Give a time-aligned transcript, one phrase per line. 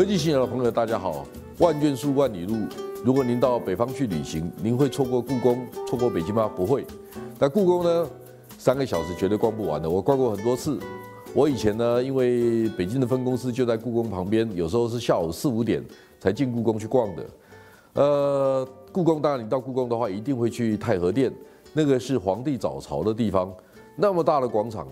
[0.00, 1.26] 科技新的朋友，大家好！
[1.58, 2.56] 万卷书，万里路。
[3.04, 6.50] 如果您到北方去旅行，您会错过故宫，错过北京吗？
[6.56, 6.86] 不会。
[7.38, 8.08] 那故宫呢？
[8.56, 9.90] 三个小时绝对逛不完的。
[9.90, 10.80] 我逛过很多次。
[11.34, 15.84] 我以前呢，因为北京的分公司就在故宫旁边，有时候是下午四五点
[16.18, 17.26] 才进故宫去逛的。
[17.92, 21.30] 呃，故宫当然，你到故宫的话，一定会去太和殿，
[21.74, 23.54] 那个是皇帝早朝的地方，
[23.96, 24.88] 那么大的广场。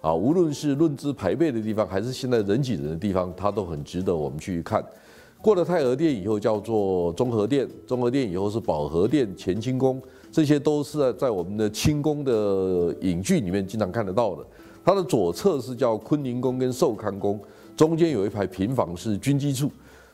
[0.00, 4.84] 啊，无论是论资排辈的地方，还是现在人挤人的地方，它都很值得我们去看。
[5.40, 10.00] 过了太和殿以后，叫做中和殿；中和殿以后是保和殿、乾清宫，
[10.32, 14.44] 这些都是在我们的清宫的影剧里面经常看得到的。
[14.84, 17.38] 它的左侧是叫坤宁宫跟寿康宫，
[17.76, 19.70] 中间有一排平房是军机处。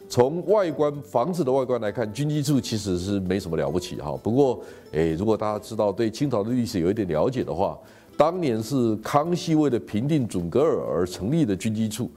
[0.06, 4.14] 从外观房子的外观来看，军机处其实是没什么了不起哈。
[4.22, 4.60] 不过，
[4.92, 7.78] 诶，如果大家知道对清朝的历史有一点了解的话，
[8.16, 12.10] 当年是康熙为了平定准噶尔而成立的军机处，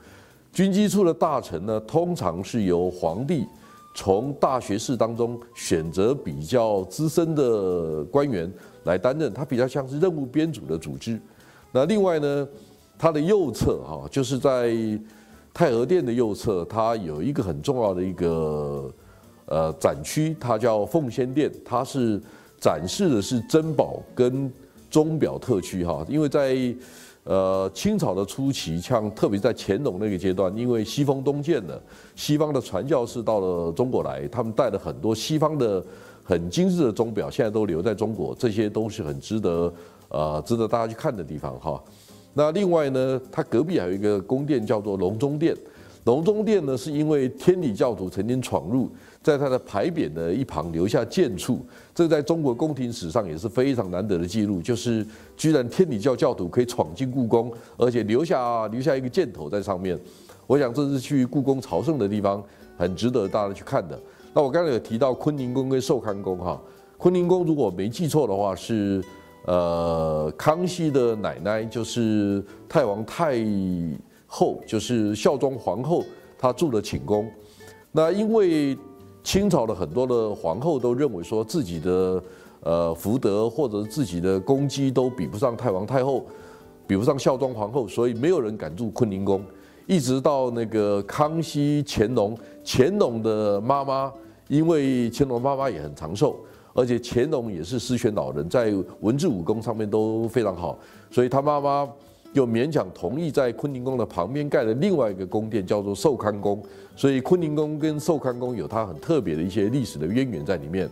[0.53, 3.45] 军机处的大臣呢，通常是由皇帝
[3.95, 8.51] 从大学士当中选择比较资深的官员
[8.83, 11.19] 来担任，它比较像是任务编组的组织。
[11.71, 12.47] 那另外呢，
[12.97, 14.75] 它的右侧哈，就是在
[15.53, 18.91] 太和殿的右侧，它有一个很重要的一个
[19.45, 22.21] 呃展区，它叫奉先殿，它是
[22.59, 24.51] 展示的是珍宝跟。
[24.89, 26.55] 钟表特区哈，因为在
[27.23, 31.81] 呃清朝的初期，像特别在乾隆那个阶段，因为西风东渐了，
[32.15, 35.83] 西方的传教士到了中国来，他们带了很多西方的
[36.23, 39.73] 很精致的钟表，现在都留在中国，这些都是很值得
[40.09, 41.83] 呃值得大家去看的地方哈。
[42.33, 45.55] 那另外呢，它隔壁还有一个宫殿叫做隆中殿，
[46.07, 48.89] 隆中殿呢是因为天理教徒曾经闯入。
[49.21, 51.59] 在它的牌匾的一旁留下剑处，
[51.93, 54.61] 这在中国宫廷史上也是非常难得的记录。
[54.61, 59.99] 就是居然天理教教徒可以闯进故宫，而且留下留下一个箭头在上面。
[60.45, 62.41] 我想这是去故宫朝圣的地方，
[62.77, 63.99] 很值得大家去看的。
[64.33, 66.57] 那我刚才有提到坤宁宫跟寿康宫哈，
[66.97, 69.03] 坤宁宫如果没记错的话是
[69.45, 73.35] 呃康熙的奶奶，就是太王太
[74.27, 76.03] 后，就是孝庄皇后，
[76.37, 77.27] 她住的寝宫。
[77.91, 78.77] 那因为
[79.23, 82.23] 清朝的很多的皇后都认为说自己的
[82.61, 86.25] 呃福德或者自己的功绩都比不上太皇太后，
[86.85, 89.41] 比不上孝庄皇后，所以没有人敢住坤宁宫。
[89.87, 94.11] 一直到那个康熙、乾隆，乾隆的妈妈，
[94.49, 96.37] 因为乾隆妈妈也很长寿，
[96.73, 100.77] 而且乾隆也是诗选老人，在文治武功上面都非常好，
[101.09, 101.89] 所以他妈妈。
[102.33, 106.61] 又勉强同意在坤宁宫的旁边盖了另外一个宫殿，叫做寿康宫。
[106.95, 110.89] 所以坤宁宫跟寿康宫有它很特别的一些历史的渊源在里面。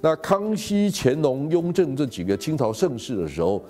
[0.00, 3.62] 那康熙、乾隆、雍正这几个清朝盛世的时候，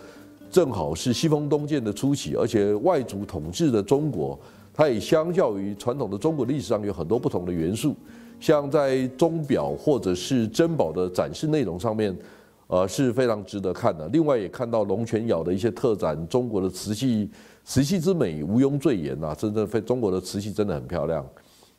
[0.51, 4.39] 正好是西风东渐的初期，而且外族统治的中国，
[4.73, 7.97] 它也相较于传统的中国历史上有很多不同的元素，
[8.39, 12.17] 像在钟表或者是珍宝的展示内容上面。
[12.73, 14.07] 呃，是非常值得看的。
[14.11, 17.29] 另外也看到龙泉窑的一些特展，中国的瓷器，
[17.65, 21.27] 瓷器之美毋庸赘言呐，真的非中国的瓷器真的很漂亮。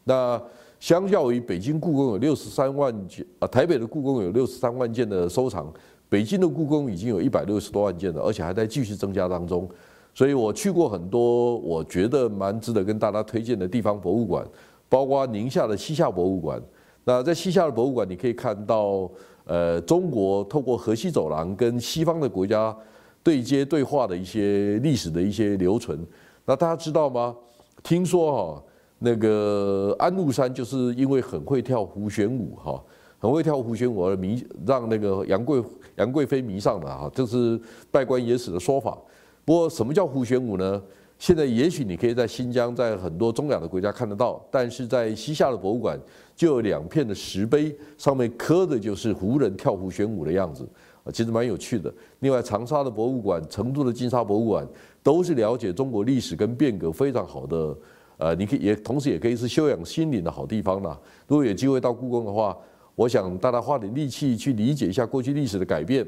[0.03, 0.39] 那
[0.81, 5.73] 相较于北京故宫有六十三万件，啊，台北的故宫有六十三万件的收藏，
[6.09, 9.69] 北京的故宫已经有一百六十多万件了，而且还在继续增加当中。
[10.13, 14.45] 所以我去过很多，我觉得蛮值得跟大家推荐的地方博物馆，
[14.89, 16.61] 包括宁夏的西夏博物馆。
[17.05, 19.09] 那在西夏的博物馆，你可以看到。
[19.45, 22.75] 呃，中国透过河西走廊跟西方的国家
[23.23, 25.99] 对接对话的一些历史的一些留存，
[26.45, 27.35] 那大家知道吗？
[27.83, 28.63] 听说哈，
[28.99, 32.81] 那个安禄山就是因为很会跳胡旋舞哈，
[33.19, 35.63] 很会跳胡旋舞而迷让那个杨贵
[35.97, 37.59] 杨贵妃迷上了哈，这是
[37.89, 38.97] 拜官野史的说法。
[39.43, 40.81] 不过什么叫胡旋舞呢？
[41.21, 45.95] 现在也许你可以在新疆，在很多中亚的国家看得到，但是在西夏的博物馆
[46.35, 50.67] 就有两片的石碑，上面刻的就是胡人跳胡旋舞的样子，
[51.03, 51.93] 啊，其实蛮有趣的。
[52.21, 54.67] 另外，长沙的博物馆、成都的金沙博物馆
[55.03, 57.77] 都是了解中国历史跟变革非常好的，
[58.17, 60.99] 呃，你可以也同时也可以是修养心灵的好地方啦。
[61.27, 62.57] 如果有机会到故宫的话，
[62.95, 66.03] 我想大家花点力气去理解一下过去历史的改变。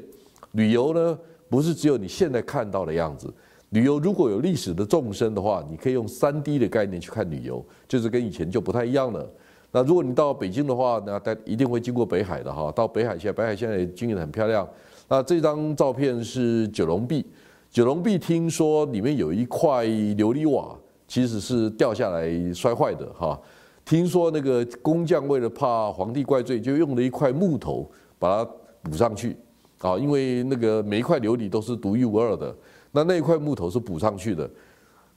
[0.54, 1.16] 旅游呢，
[1.48, 3.32] 不是只有你现在看到的样子。
[3.74, 9.28] 旅游如果有历史的纵深的话，你可以用三 D 的概念去看旅游，就是跟以前就不太一样了。
[9.72, 14.66] 那如果你到北京的话，那大一定会经过北海的哈，到北海现在，北海现在也经营的很漂亮。
[15.08, 17.26] 那这张照片是九龙壁，
[17.68, 20.78] 九龙壁听说里面有一块琉璃瓦，
[21.08, 23.36] 其实是掉下来摔坏的哈。
[23.84, 27.90] 听说那个工匠为了怕皇帝怪罪，就用了一块木头
[28.20, 28.50] 把它
[28.84, 29.36] 补上去
[29.80, 32.54] 啊，因为那个每一块琉璃都是独一无二的。
[32.94, 34.48] 那那一块木头是补上去的，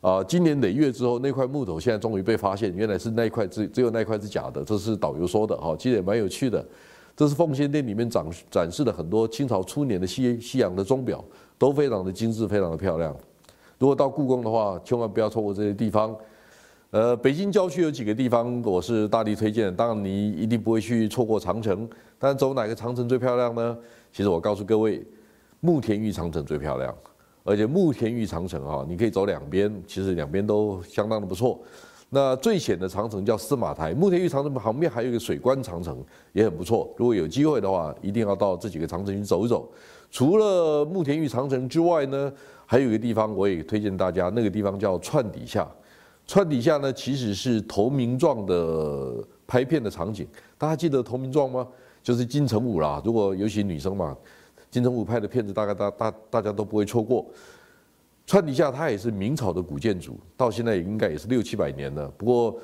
[0.02, 6.66] 啊，今年累月之后，那块木头现在终于被发现，原来是那一块只只有那一块是假的，这是导游说的哈，其实也蛮有趣的。
[7.16, 11.24] 这是奉先店里面展展示了很多清朝初年的西西洋的钟表，
[11.60, 13.16] 都非常的精致，非常的漂亮。
[13.78, 16.16] 如果到故宫的话，千万不要错过这些地方。
[16.90, 21.88] 呃，北京郊区有几个地方我是大力推荐，当然你一定不会去错过长城。
[22.18, 23.78] 但走哪个长城最漂亮呢？
[24.12, 25.06] 其实我告诉各位，
[25.60, 26.96] 慕田峪长城最漂亮。
[27.48, 31.58] 而且慕田峪长城啊，你可以走两边，其实两边都相当的不错。
[32.10, 36.04] 那最险的长城叫司马台，慕田峪长城旁边还有一个水关长城，
[36.34, 36.94] 也很不错。
[36.98, 39.66] 如果有机会的话，一定要到这几个长城去走一走。
[40.12, 42.30] 除了慕田峪长城之外呢，
[42.66, 45.66] 还有一个地方我也推荐大家，那个地方叫串底下。
[46.26, 50.28] 串底下呢，其实是投名状的拍片的场景。
[50.58, 51.66] 大家记得投名状吗？
[52.04, 53.02] 就是金城武啦。
[53.06, 54.14] 如果尤其女生嘛。
[54.70, 57.26] 金城武拍的片子，大概大大大家都不会错过。
[58.26, 62.08] 川底下它也是明朝的古建筑，到现在也应该也是六七百年了。
[62.18, 62.60] 不过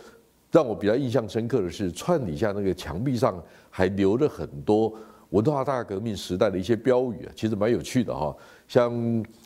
[0.51, 4.93] 让我比较印象深刻的是，川底下那个墙壁上还留着很多
[5.29, 8.35] 文化大革命时代的一些标语啊，其实蛮有趣的哈。
[8.67, 8.91] 像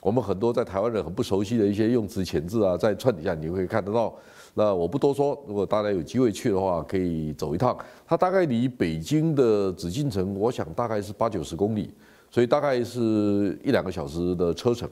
[0.01, 4.13] 我们很多在台湾人很不熟悉的一些用词遣字啊，在川底下你会看得到。
[4.55, 7.77] 那我不多说，如果大家有机会去的话，可以走一趟。
[8.07, 11.93] 它大概离北京的紫禁城，我想大概是八九十公里。
[12.29, 14.89] 所以大概是一两个小时的车程。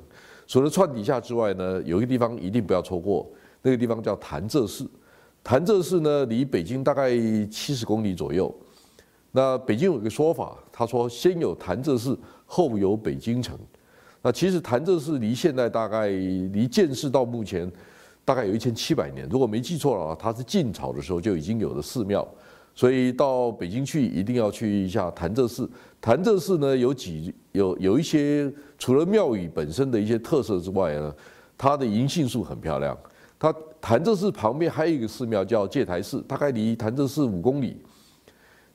[0.48, 3.28] 除了串底下之外呢，有一个地方一定不要错过，
[3.62, 4.88] 那个地方叫潭柘寺。
[5.44, 7.10] 潭柘寺呢，离北京大概
[7.48, 8.54] 七十公里左右。
[9.32, 13.58] 那北京有一个说法，他说先有潭柘寺，后有北京城。
[14.22, 17.72] 那其实潭柘寺离现在大概离建寺到目前
[18.24, 19.28] 大概有一千七百年。
[19.30, 22.28] 如果没记错了，它是晋朝的时候就已经有的寺庙。
[22.76, 25.68] 所以到北京去一定要去一下潭柘寺。
[26.02, 31.16] 潭柘寺呢有几有有一些除了庙宇本身的一些特色之外呢，
[31.58, 32.96] 它的银杏树很漂亮。
[33.40, 37.78] 它潭柘寺旁边还有一个寺庙叫戒台寺，大概离潭柘寺五公里。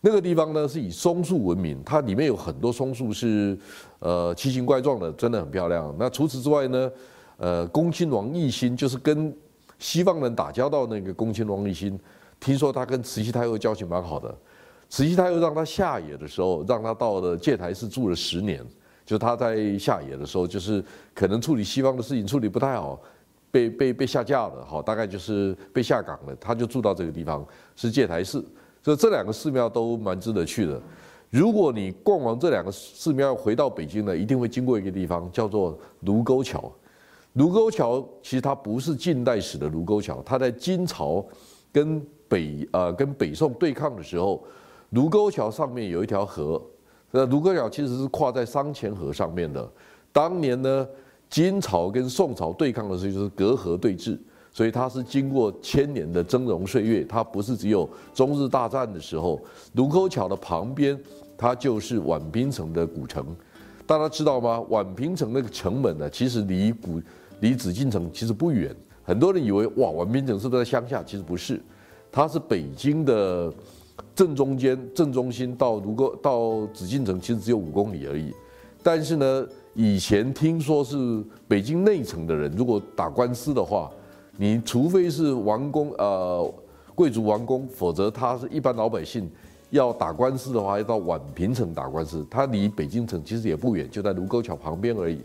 [0.00, 3.58] 那个地方呢是以松树闻名，它里面有很多松树是
[3.99, 5.94] 呃奇形怪状的，真的很漂亮。
[5.99, 6.91] 那除此之外呢，
[7.37, 9.31] 呃，恭亲王奕欣就是跟
[9.79, 12.00] 西方人打交道那个恭亲王奕欣。
[12.40, 14.34] 听说他跟慈禧太后交情蛮好的，
[14.88, 18.64] 慈禧太后让他下野的时候，让他到了戒台寺住了十年。
[19.04, 20.82] 就他在下野的时候，就是
[21.12, 23.00] 可能处理西方的事情处理不太好，
[23.50, 26.37] 被被被下架了，好，大概就是被下岗了。
[26.37, 27.44] 他就住到这个地方，
[27.75, 28.44] 是戒台寺。
[28.82, 30.81] 所以这两个寺庙都蛮值得去的。
[31.28, 36.72] 如果你逛完这两个寺庙，回到北京呢，一定会经过一个地方，叫做卢沟桥。
[37.32, 41.25] 卢沟桥其实它不是近代史的卢沟桥，它在金朝
[41.72, 42.00] 跟
[42.31, 44.41] 北呃跟北宋对抗的时候，
[44.91, 46.62] 卢沟桥上面有一条河，
[47.11, 49.69] 那卢沟桥其实是跨在商前河上面的。
[50.12, 50.87] 当年呢，
[51.29, 54.17] 金朝跟宋朝对抗的时候就是隔河对峙，
[54.53, 59.41] 所以它是经过千年的峥嵘岁月，它不是只有中日大战的时候。
[59.75, 60.97] 卢沟桥的旁边，
[61.37, 63.27] 它就是宛平城的古城。
[63.87, 64.65] 大家知道吗？
[64.71, 67.00] 宛平城那个城门呢，其实离古
[67.41, 68.73] 离紫禁城其实不远。
[69.03, 71.03] 很多人以为哇，宛平城是不是在乡下？
[71.03, 71.61] 其实不是。
[72.12, 73.52] 它是北京的
[74.14, 78.32] 正中间、正中心，到卢沟到紫禁城其实只有五公里而已。
[78.82, 83.90] 但是呢，以前听说是北京内城的人，如果打官司的话，
[84.36, 86.52] 你除非是王公呃
[86.94, 89.31] 贵族王公，否则他是一般老百姓
[89.69, 92.26] 要打官司的话，要到宛平城打官司。
[92.31, 95.20] 它离北京城其实也不远，就在卢沟桥旁边而已。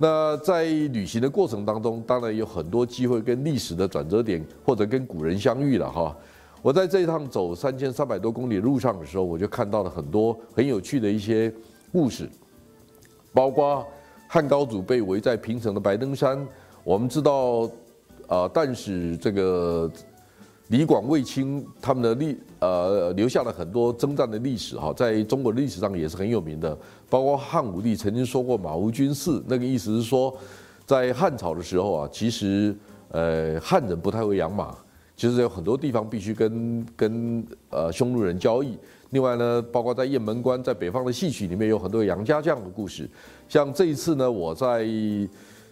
[0.00, 6.16] 那在旅行的过程当中，当然有很多机会跟历史的转折点或者跟古人相遇了哈。
[6.62, 11.52] 我在这一趟走三千三百多公里路上的时候，我就看到了很多很有趣的一些
[11.92, 12.30] 故事，
[13.32, 13.84] 包括
[14.28, 16.46] 汉高祖被围在平城的白登山。
[16.84, 17.68] 我们知道，
[18.28, 19.90] 啊，但是这个。
[20.68, 26.76] 李广、卫青他们的历呃留下了很多征战的历史哈，在中国历史上也是很有名的。
[27.08, 30.36] 包括汉武帝曾经说过“马无军事”，那个意思是说，
[30.84, 32.76] 在汉朝的时候啊，其实
[33.10, 34.76] 呃汉人不太会养马，
[35.16, 38.76] 其实有很多地方必须跟跟呃匈奴人交易。
[39.08, 43.08] 另外呢，包括在雁门关，在北方的戏曲里面有很多杨家将的故事。
[43.48, 44.86] 像这一次呢，我在。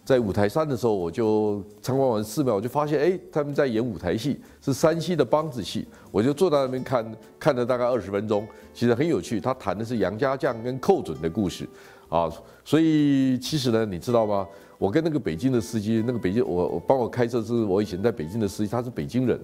[0.06, 5.84] 在五台山的时候，我就参观完寺庙，我就发现，哎，他们在演舞台戏，是山西的梆子戏。
[6.12, 9.40] 我就坐在那边看，看了大概二十分钟，其实很有趣。
[9.40, 11.68] 他谈的是杨家将跟寇准的故事，
[12.08, 12.30] 啊，
[12.64, 14.46] 所以其实呢，你知道吗？
[14.78, 19.36] 我跟那个北京的司机，那个北京我我帮我开车是我以前在北京的司机，他是北京人，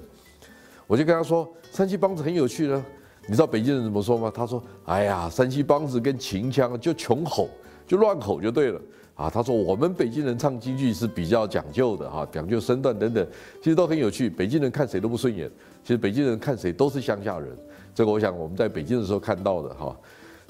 [0.87, 2.85] 我就跟他说，山西梆子很有趣呢。
[3.27, 4.31] 你知道北京人怎么说吗？
[4.33, 7.49] 他说，哎呀，山西梆子跟秦腔就穷吼，
[7.85, 8.81] 就乱吼就对了。
[9.23, 13.25] 啊，他说我们北京人唱京剧是比较讲究的哈，讲究身段等等，
[13.63, 14.29] 其实都很有趣。
[14.29, 15.49] 北京人看谁都不顺眼，
[15.85, 17.57] 其实北京人看谁都是乡下人。
[17.95, 19.97] 这个我想我们在北京的时候看到的哈，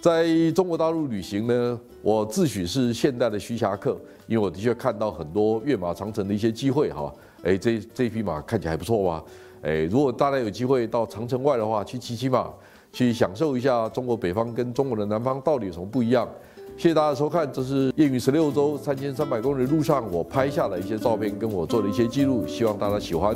[0.00, 3.94] 在中国大陆旅行呢，我自诩是现代的徐霞客，
[4.26, 7.12] 因为我的确看到很多跃马长城的一些机会哈。
[7.42, 9.22] 哎，这这匹马看起来还不错吧？
[9.60, 12.48] 哎，如果大家有机会到长城外的话，去骑骑马，
[12.90, 16.26] 去享受一下中国北方跟中国的南方到底有什么不一样。
[16.82, 23.32] 谢谢大家收看，这是夜雨十六周三千三百公里路上我拍下的一些照片，跟我做的一些记录，希望大家喜欢。